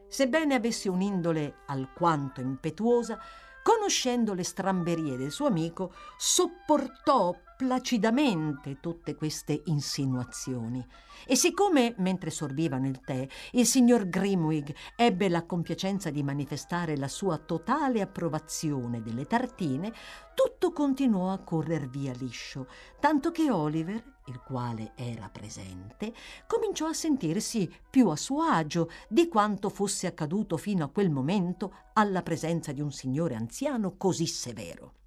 sebbene 0.08 0.54
avesse 0.54 0.88
un'indole 0.88 1.56
alquanto 1.66 2.40
impetuosa, 2.40 3.18
conoscendo 3.62 4.32
le 4.32 4.44
stramberie 4.44 5.18
del 5.18 5.30
suo 5.30 5.46
amico, 5.46 5.92
sopportò 6.16 7.34
placidamente 7.56 8.80
tutte 8.80 9.14
queste 9.14 9.62
insinuazioni. 9.66 10.84
E 11.26 11.36
siccome, 11.36 11.94
mentre 11.98 12.30
sorbivano 12.30 12.86
il 12.86 13.00
tè, 13.00 13.26
il 13.52 13.66
signor 13.66 14.08
Grimwig 14.08 14.74
ebbe 14.96 15.28
la 15.28 15.44
compiacenza 15.44 16.10
di 16.10 16.22
manifestare 16.22 16.96
la 16.96 17.08
sua 17.08 17.38
totale 17.38 18.00
approvazione 18.00 19.00
delle 19.00 19.26
tartine, 19.26 19.92
tutto 20.34 20.72
continuò 20.72 21.32
a 21.32 21.38
correr 21.38 21.88
via 21.88 22.12
liscio, 22.12 22.66
tanto 22.98 23.30
che 23.30 23.50
Oliver, 23.50 24.12
il 24.26 24.40
quale 24.40 24.92
era 24.96 25.28
presente, 25.28 26.12
cominciò 26.46 26.86
a 26.86 26.92
sentirsi 26.92 27.70
più 27.88 28.08
a 28.08 28.16
suo 28.16 28.42
agio 28.42 28.90
di 29.08 29.28
quanto 29.28 29.68
fosse 29.68 30.06
accaduto 30.06 30.56
fino 30.56 30.84
a 30.84 30.88
quel 30.88 31.10
momento 31.10 31.74
alla 31.92 32.22
presenza 32.22 32.72
di 32.72 32.80
un 32.80 32.90
signore 32.90 33.34
anziano 33.34 33.96
così 33.96 34.26
severo. 34.26 35.03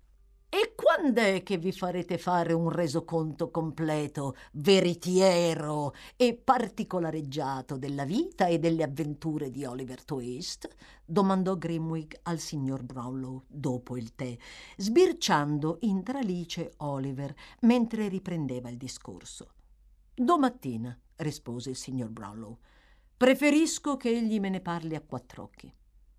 Quand'è 1.00 1.44
che 1.44 1.60
vi 1.60 1.72
farete 1.72 2.18
fare 2.18 2.54
un 2.54 2.72
resoconto 2.72 3.51
completo, 3.51 4.36
veritiero 4.54 5.94
e 6.16 6.34
particolareggiato 6.34 7.77
della 7.77 8.04
vita 8.04 8.48
e 8.48 8.58
delle 8.58 8.82
avventure 8.82 9.51
di 9.51 9.63
Oliver 9.63 10.04
Twist? 10.04 10.68
domandò 11.06 11.56
Grimwig 11.56 12.18
al 12.24 12.39
signor 12.39 12.82
Brownlow 12.82 13.44
dopo 13.48 13.96
il 13.96 14.16
tè, 14.16 14.36
sbirciando 14.75 15.77
in 15.82 16.01
tralice 16.01 16.74
Oliver 16.77 17.32
mentre 17.60 18.08
riprendeva 18.08 18.70
il 18.70 18.77
discorso. 18.77 19.51
Domattina, 20.16 21.00
rispose 21.18 21.70
il 21.70 21.75
signor 21.75 22.10
Brownlow. 22.10 22.58
Preferisco 23.16 23.98
che 23.98 24.10
egli 24.10 24.39
me 24.39 24.50
ne 24.50 24.62
parli 24.62 24.96
a 24.96 25.01
quattro 25.01 25.44
occhi. 25.44 25.72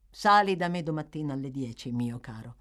Sali 0.09 0.55
da 0.55 0.69
me 0.69 0.85
domattina 0.85 1.33
alle 1.33 1.51
dieci, 1.51 1.91
mio 1.91 2.21
caro. 2.21 2.55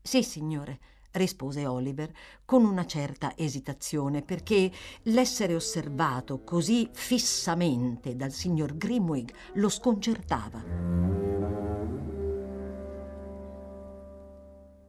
Sì, 0.00 0.22
signore 0.22 0.96
rispose 1.12 1.66
Oliver 1.66 2.12
con 2.44 2.64
una 2.64 2.86
certa 2.86 3.36
esitazione, 3.36 4.22
perché 4.22 4.70
l'essere 5.04 5.54
osservato 5.54 6.42
così 6.42 6.88
fissamente 6.92 8.16
dal 8.16 8.32
signor 8.32 8.76
Grimwig 8.76 9.32
lo 9.54 9.68
sconcertava. 9.68 10.62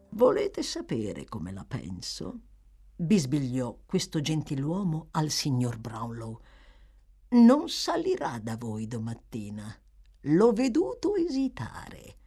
Volete 0.10 0.64
sapere 0.64 1.26
come 1.26 1.52
la 1.52 1.66
penso? 1.66 2.42
bisbigliò 3.02 3.78
questo 3.86 4.20
gentiluomo 4.20 5.08
al 5.12 5.30
signor 5.30 5.78
Brownlow. 5.78 6.38
Non 7.30 7.70
salirà 7.70 8.40
da 8.40 8.58
voi 8.58 8.88
domattina. 8.88 9.74
L'ho 10.24 10.52
veduto 10.52 11.16
esitare. 11.16 12.18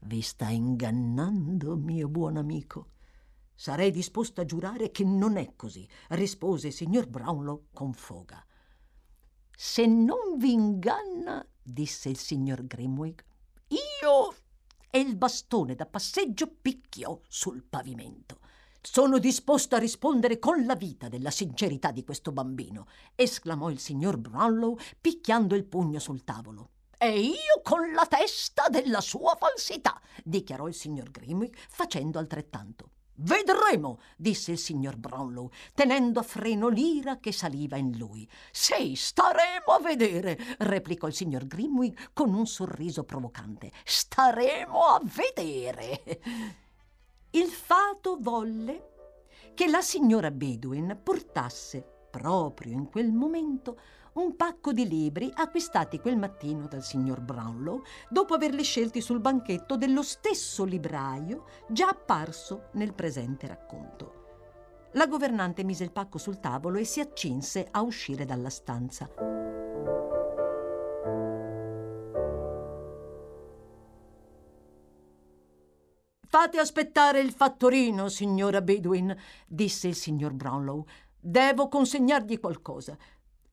Vi 0.00 0.20
sta 0.20 0.50
ingannando, 0.50 1.76
mio 1.76 2.08
buon 2.08 2.36
amico. 2.36 2.91
Sarei 3.54 3.90
disposto 3.90 4.40
a 4.40 4.44
giurare 4.44 4.90
che 4.90 5.04
non 5.04 5.36
è 5.36 5.54
così, 5.56 5.88
rispose 6.10 6.68
il 6.68 6.72
signor 6.72 7.06
Brownlow 7.06 7.66
con 7.72 7.92
foga. 7.92 8.44
Se 9.54 9.86
non 9.86 10.38
vi 10.38 10.52
inganna, 10.52 11.46
disse 11.62 12.08
il 12.08 12.18
signor 12.18 12.66
Grimwig, 12.66 13.24
io 13.68 14.34
e 14.90 14.98
il 14.98 15.16
bastone 15.16 15.74
da 15.74 15.86
passeggio 15.86 16.48
picchiò 16.60 17.18
sul 17.28 17.62
pavimento. 17.62 18.40
Sono 18.80 19.18
disposto 19.18 19.76
a 19.76 19.78
rispondere 19.78 20.40
con 20.40 20.66
la 20.66 20.74
vita 20.74 21.08
della 21.08 21.30
sincerità 21.30 21.92
di 21.92 22.02
questo 22.02 22.32
bambino, 22.32 22.86
esclamò 23.14 23.70
il 23.70 23.78
signor 23.78 24.18
Brownlow 24.18 24.76
picchiando 25.00 25.54
il 25.54 25.64
pugno 25.64 26.00
sul 26.00 26.24
tavolo. 26.24 26.70
E 26.98 27.20
io 27.20 27.60
con 27.62 27.92
la 27.92 28.06
testa 28.06 28.68
della 28.68 29.00
sua 29.00 29.36
falsità, 29.38 30.00
dichiarò 30.24 30.66
il 30.66 30.74
signor 30.74 31.10
Grimwig 31.10 31.56
facendo 31.68 32.18
altrettanto. 32.18 32.90
Vedremo, 33.14 34.00
disse 34.16 34.52
il 34.52 34.58
signor 34.58 34.96
Brownlow, 34.96 35.50
tenendo 35.74 36.20
a 36.20 36.22
freno 36.22 36.68
l'ira 36.68 37.18
che 37.18 37.32
saliva 37.32 37.76
in 37.76 37.96
lui. 37.96 38.28
Sì, 38.50 38.94
staremo 38.96 39.66
a 39.66 39.80
vedere, 39.80 40.38
replicò 40.58 41.06
il 41.06 41.14
signor 41.14 41.46
Grimwig 41.46 42.12
con 42.12 42.32
un 42.32 42.46
sorriso 42.46 43.04
provocante. 43.04 43.70
Staremo 43.84 44.78
a 44.86 45.00
vedere. 45.02 46.20
Il 47.30 47.48
fato 47.48 48.18
volle 48.20 48.90
che 49.54 49.68
la 49.68 49.82
signora 49.82 50.30
Bedouin 50.30 50.98
portasse 51.02 52.06
proprio 52.10 52.72
in 52.72 52.88
quel 52.88 53.12
momento 53.12 53.78
un 54.14 54.36
pacco 54.36 54.72
di 54.72 54.86
libri 54.86 55.30
acquistati 55.34 55.98
quel 55.98 56.18
mattino 56.18 56.66
dal 56.66 56.82
signor 56.82 57.20
Brownlow 57.20 57.82
dopo 58.10 58.34
averli 58.34 58.62
scelti 58.62 59.00
sul 59.00 59.20
banchetto 59.20 59.76
dello 59.76 60.02
stesso 60.02 60.64
libraio 60.64 61.44
già 61.68 61.88
apparso 61.88 62.68
nel 62.72 62.92
presente 62.92 63.46
racconto. 63.46 64.20
La 64.92 65.06
governante 65.06 65.64
mise 65.64 65.84
il 65.84 65.92
pacco 65.92 66.18
sul 66.18 66.40
tavolo 66.40 66.78
e 66.78 66.84
si 66.84 67.00
accinse 67.00 67.66
a 67.70 67.80
uscire 67.80 68.26
dalla 68.26 68.50
stanza. 68.50 69.08
Fate 76.28 76.58
aspettare 76.58 77.20
il 77.20 77.32
fattorino, 77.32 78.08
signora 78.08 78.60
Bedouin, 78.60 79.14
disse 79.46 79.88
il 79.88 79.94
signor 79.94 80.32
Brownlow. 80.32 80.84
Devo 81.18 81.68
consegnargli 81.68 82.40
qualcosa. 82.40 82.96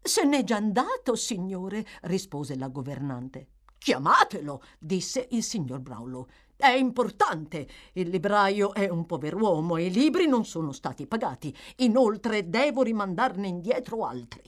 Se 0.02 0.24
n'è 0.24 0.44
già 0.44 0.56
andato, 0.56 1.16
signore, 1.16 1.86
rispose 2.04 2.56
la 2.56 2.70
governante. 2.70 3.48
Chiamatelo, 3.78 4.62
disse 4.78 5.28
il 5.32 5.44
signor 5.44 5.80
Brownlow. 5.80 6.28
È 6.56 6.70
importante. 6.70 7.68
Il 7.94 8.10
libraio 8.10 8.74
è 8.74 8.90
un 8.90 9.06
pover'uomo 9.06 9.78
e 9.78 9.86
i 9.86 9.92
libri 9.92 10.28
non 10.28 10.46
sono 10.46 10.72
stati 10.72 11.08
pagati. 11.08 11.56
Inoltre 11.78 12.50
devo 12.50 12.82
rimandarne 12.84 13.48
indietro 13.48 14.06
altri. 14.06 14.42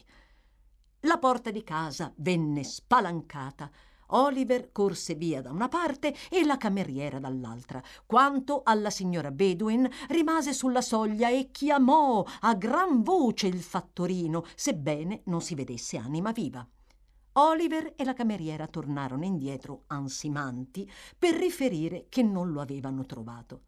La 1.01 1.17
porta 1.17 1.49
di 1.51 1.63
casa 1.63 2.13
venne 2.17 2.63
spalancata 2.63 3.71
Oliver 4.11 4.71
corse 4.71 5.15
via 5.15 5.41
da 5.41 5.51
una 5.51 5.67
parte 5.67 6.15
e 6.29 6.43
la 6.45 6.57
cameriera 6.57 7.19
dall'altra. 7.19 7.81
Quanto 8.05 8.61
alla 8.63 8.89
signora 8.89 9.31
Bedouin, 9.31 9.89
rimase 10.09 10.53
sulla 10.53 10.81
soglia 10.81 11.29
e 11.29 11.49
chiamò 11.51 12.25
a 12.41 12.53
gran 12.55 13.03
voce 13.03 13.47
il 13.47 13.61
fattorino, 13.61 14.45
sebbene 14.55 15.21
non 15.25 15.41
si 15.41 15.55
vedesse 15.55 15.97
anima 15.97 16.31
viva. 16.31 16.67
Oliver 17.33 17.93
e 17.95 18.03
la 18.03 18.13
cameriera 18.13 18.67
tornarono 18.67 19.23
indietro 19.23 19.83
ansimanti 19.87 20.89
per 21.17 21.35
riferire 21.35 22.07
che 22.09 22.23
non 22.23 22.51
lo 22.51 22.59
avevano 22.59 23.05
trovato. 23.05 23.61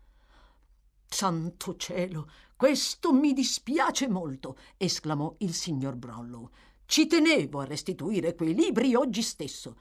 Santo 1.07 1.75
cielo, 1.77 2.27
questo 2.57 3.13
mi 3.13 3.33
dispiace 3.33 4.09
molto, 4.09 4.57
esclamò 4.77 5.35
il 5.39 5.53
signor 5.53 5.95
Brownlow. 5.95 6.49
Ci 6.85 7.07
tenevo 7.07 7.59
a 7.59 7.65
restituire 7.65 8.35
quei 8.35 8.53
libri 8.53 8.95
oggi 8.95 9.21
stesso. 9.21 9.77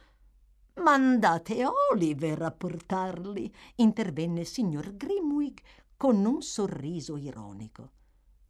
Mandate 0.76 1.64
Oliver 1.92 2.42
a 2.42 2.50
portarli, 2.50 3.52
intervenne 3.76 4.40
il 4.40 4.46
signor 4.46 4.96
Grimwig 4.96 5.60
con 5.96 6.24
un 6.24 6.40
sorriso 6.40 7.16
ironico. 7.18 7.90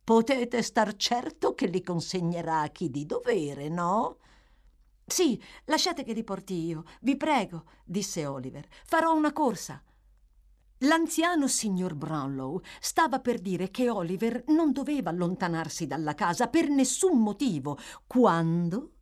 Potete 0.05 0.63
star 0.63 0.95
certo 0.97 1.55
che 1.55 1.67
li 1.67 1.83
consegnerà 1.83 2.61
a 2.61 2.69
chi 2.69 2.91
di 2.91 3.07
dovere, 3.07 3.69
no? 3.69 4.19
Sì, 5.05 5.41
lasciate 5.65 6.05
che 6.05 6.13
li 6.13 6.23
porti 6.23 6.65
io, 6.65 6.85
vi 7.01 7.17
prego, 7.17 7.65
disse 7.85 8.25
Oliver. 8.25 8.67
Farò 8.85 9.13
una 9.15 9.33
corsa. 9.33 9.83
L'anziano 10.79 11.49
signor 11.49 11.95
Brownlow 11.95 12.61
stava 12.81 13.19
per 13.21 13.41
dire 13.41 13.71
che 13.71 13.91
Oliver 13.91 14.45
non 14.49 14.73
doveva 14.73 15.11
allontanarsi 15.11 15.87
dalla 15.87 16.15
casa 16.15 16.49
per 16.49 16.69
nessun 16.69 17.21
motivo, 17.21 17.79
quando 18.07 18.93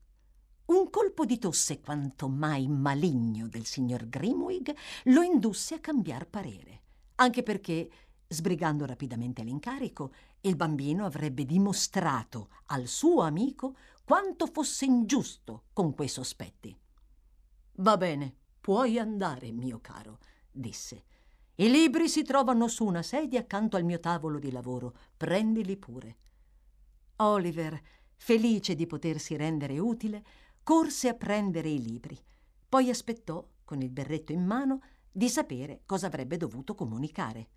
un 0.71 0.89
colpo 0.91 1.25
di 1.25 1.39
tosse 1.39 1.81
quanto 1.81 2.29
mai 2.29 2.69
maligno 2.69 3.49
del 3.49 3.65
signor 3.65 4.09
Grimwig 4.09 4.75
lo 5.05 5.23
indusse 5.23 5.75
a 5.75 5.81
cambiar 5.81 6.29
parere, 6.29 6.83
anche 7.17 7.43
perché, 7.43 7.91
sbrigando 8.29 8.87
rapidamente 8.87 9.43
l'incarico, 9.43 10.13
il 10.43 10.55
bambino 10.55 11.05
avrebbe 11.05 11.45
dimostrato 11.45 12.51
al 12.67 12.87
suo 12.87 13.23
amico 13.23 13.77
quanto 14.05 14.47
fosse 14.47 14.85
ingiusto 14.85 15.65
con 15.73 15.93
quei 15.93 16.09
sospetti. 16.09 16.77
Va 17.79 17.97
bene, 17.97 18.35
puoi 18.61 18.99
andare, 18.99 19.51
mio 19.51 19.81
caro, 19.81 20.19
disse. 20.51 21.05
I 21.57 21.69
libri 21.69 22.09
si 22.09 22.23
trovano 22.23 22.69
su 22.69 22.85
una 22.85 23.03
sedia 23.03 23.41
accanto 23.41 23.77
al 23.77 23.85
mio 23.85 24.01
tavolo 24.01 24.39
di 24.39 24.51
lavoro. 24.51 24.95
Prendili 25.17 25.77
pure. 25.77 26.17
Oliver, 27.17 27.79
felice 28.17 28.75
di 28.75 28.87
potersi 28.87 29.37
rendere 29.37 29.79
utile, 29.79 30.25
corse 30.71 31.09
a 31.09 31.15
prendere 31.15 31.69
i 31.69 31.83
libri. 31.83 32.17
Poi 32.69 32.91
aspettò, 32.91 33.45
con 33.65 33.83
il 33.83 33.91
berretto 33.91 34.31
in 34.31 34.45
mano, 34.45 34.83
di 35.11 35.29
sapere 35.29 35.81
cosa 35.85 36.07
avrebbe 36.07 36.37
dovuto 36.37 36.77
comunicare. 36.77 37.49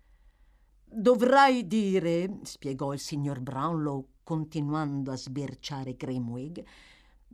Dovrai 0.84 1.64
dire, 1.68 2.40
spiegò 2.42 2.92
il 2.92 2.98
signor 2.98 3.38
Brownlow, 3.38 4.14
continuando 4.24 5.12
a 5.12 5.16
sbirciare 5.16 5.94
Grimwig, 5.94 6.60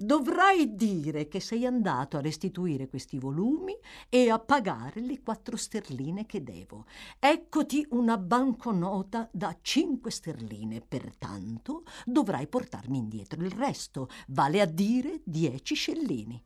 Dovrai 0.02 0.74
dire 0.76 1.28
che 1.28 1.40
sei 1.40 1.66
andato 1.66 2.16
a 2.16 2.22
restituire 2.22 2.88
questi 2.88 3.18
volumi 3.18 3.76
e 4.08 4.30
a 4.30 4.38
pagare 4.38 5.02
le 5.02 5.20
quattro 5.20 5.58
sterline 5.58 6.24
che 6.24 6.42
devo. 6.42 6.86
Eccoti 7.18 7.86
una 7.90 8.16
banconota 8.16 9.28
da 9.30 9.54
cinque 9.60 10.10
sterline, 10.10 10.80
pertanto 10.80 11.82
dovrai 12.06 12.46
portarmi 12.46 12.96
indietro 12.96 13.44
il 13.44 13.50
resto, 13.50 14.08
vale 14.28 14.62
a 14.62 14.64
dire 14.64 15.20
dieci 15.22 15.74
scellini. 15.74 16.42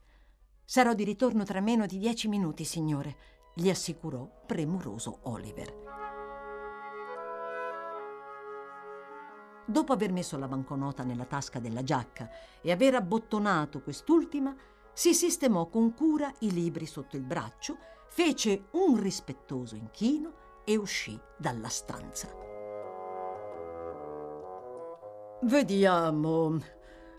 Sarò 0.65 0.93
di 0.93 1.05
ritorno 1.05 1.45
tra 1.45 1.61
meno 1.61 1.87
di 1.87 1.99
dieci 1.99 2.27
minuti, 2.27 2.65
signore, 2.65 3.17
gli 3.55 3.71
assicurò 3.71 4.29
premuroso 4.45 5.21
Oliver. 5.23 6.04
Dopo 9.67 9.93
aver 9.93 10.13
messo 10.13 10.37
la 10.37 10.49
banconota 10.49 11.05
nella 11.05 11.25
tasca 11.25 11.59
della 11.59 11.83
giacca 11.83 12.29
e 12.61 12.71
aver 12.71 12.95
abbottonato 12.95 13.81
quest'ultima, 13.81 14.55
si 14.93 15.15
sistemò 15.15 15.69
con 15.69 15.95
cura 15.95 16.33
i 16.41 16.53
libri 16.53 16.87
sotto 16.87 17.17
il 17.17 17.25
braccio, 17.25 17.79
fece 18.09 18.67
un 18.73 19.01
rispettoso 19.01 19.75
inchino 19.75 20.33
e 20.65 20.77
uscì 20.77 21.19
dalla 21.37 21.69
stanza. 21.69 22.29
Vediamo. 25.43 26.59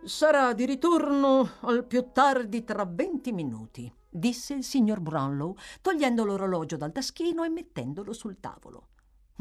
Sarà 0.04 0.54
di 0.54 0.66
ritorno 0.66 1.50
al 1.62 1.84
più 1.86 2.12
tardi 2.12 2.64
tra 2.64 2.86
venti 2.86 3.32
minuti, 3.32 3.92
disse 4.08 4.54
il 4.54 4.64
signor 4.64 5.00
Brownlow, 5.00 5.56
togliendo 5.82 6.24
l'orologio 6.24 6.78
dal 6.78 6.92
taschino 6.92 7.44
e 7.44 7.50
mettendolo 7.50 8.14
sul 8.14 8.40
tavolo. 8.40 8.90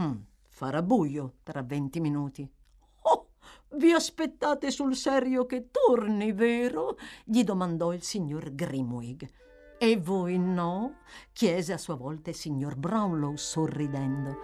Hmm, 0.01 0.21
farà 0.49 0.83
buio 0.83 1.35
tra 1.43 1.63
venti 1.63 2.01
minuti. 2.01 2.51
Vi 3.77 3.93
aspettate 3.93 4.71
sul 4.71 4.95
serio 4.95 5.47
che 5.47 5.71
torni, 5.71 6.33
vero? 6.33 6.97
gli 7.25 7.43
domandò 7.43 7.93
il 7.93 8.03
signor 8.03 8.55
Grimwig. 8.55 9.29
E 9.79 9.97
voi 9.97 10.39
no? 10.39 10.99
chiese 11.33 11.73
a 11.73 11.79
sua 11.79 11.97
volta 11.97 12.31
il 12.31 12.37
signor 12.37 12.77
Brownlow 12.77 13.35
sorridendo. 13.35 14.37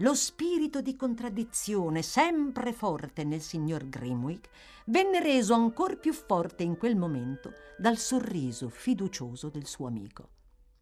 Lo 0.00 0.14
spirito 0.14 0.80
di 0.80 0.96
contraddizione, 0.96 2.02
sempre 2.02 2.72
forte 2.72 3.24
nel 3.24 3.40
signor 3.40 3.88
Grimwick, 3.88 4.48
venne 4.86 5.20
reso 5.20 5.54
ancor 5.54 5.98
più 5.98 6.12
forte 6.12 6.62
in 6.62 6.76
quel 6.76 6.96
momento 6.96 7.52
dal 7.76 7.96
sorriso 7.96 8.68
fiducioso 8.68 9.48
del 9.48 9.66
suo 9.66 9.86
amico. 9.86 10.28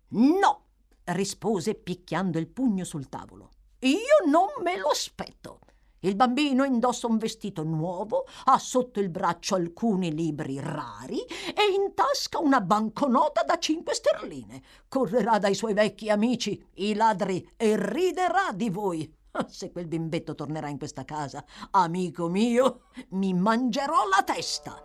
No, 0.09 0.65
rispose 1.05 1.75
picchiando 1.75 2.39
il 2.39 2.49
pugno 2.49 2.85
sul 2.85 3.09
tavolo. 3.09 3.51
Io 3.81 4.31
non 4.31 4.47
me 4.63 4.77
lo 4.79 4.89
aspetto. 4.89 5.61
Il 6.01 6.15
bambino 6.15 6.65
indossa 6.65 7.07
un 7.07 7.19
vestito 7.19 7.63
nuovo, 7.65 8.27
ha 8.45 8.59
sotto 8.59 9.01
il 9.01 9.09
braccio 9.09 9.55
alcuni 9.55 10.15
libri 10.15 10.61
rari 10.61 11.21
e 11.21 11.73
in 11.75 11.95
tasca 11.95 12.39
una 12.39 12.61
banconota 12.61 13.43
da 13.43 13.59
cinque 13.59 13.95
sterline. 13.95 14.63
Correrà 14.89 15.39
dai 15.39 15.55
suoi 15.55 15.73
vecchi 15.73 16.11
amici, 16.11 16.65
i 16.75 16.95
ladri, 16.95 17.53
e 17.57 17.77
riderà 17.77 18.53
di 18.53 18.71
voi. 18.71 19.13
Se 19.49 19.73
quel 19.73 19.87
bimbetto 19.87 20.35
tornerà 20.35 20.69
in 20.69 20.79
questa 20.79 21.05
casa, 21.05 21.45
amico 21.73 22.29
mio, 22.29 22.83
mi 23.11 23.35
mangerò 23.35 24.07
la 24.09 24.23
testa. 24.23 24.83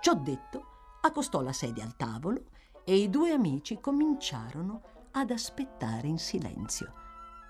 Ciò 0.00 0.14
detto, 0.14 0.64
accostò 1.02 1.40
la 1.42 1.52
sedia 1.52 1.84
al 1.84 1.96
tavolo 1.96 2.44
e 2.84 2.96
i 2.96 3.10
due 3.10 3.32
amici 3.32 3.78
cominciarono 3.80 4.82
ad 5.12 5.30
aspettare 5.30 6.08
in 6.08 6.18
silenzio, 6.18 6.92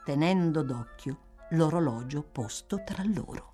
tenendo 0.05 0.63
d'occhio 0.63 1.17
l'orologio 1.51 2.23
posto 2.23 2.83
tra 2.85 3.03
loro. 3.05 3.54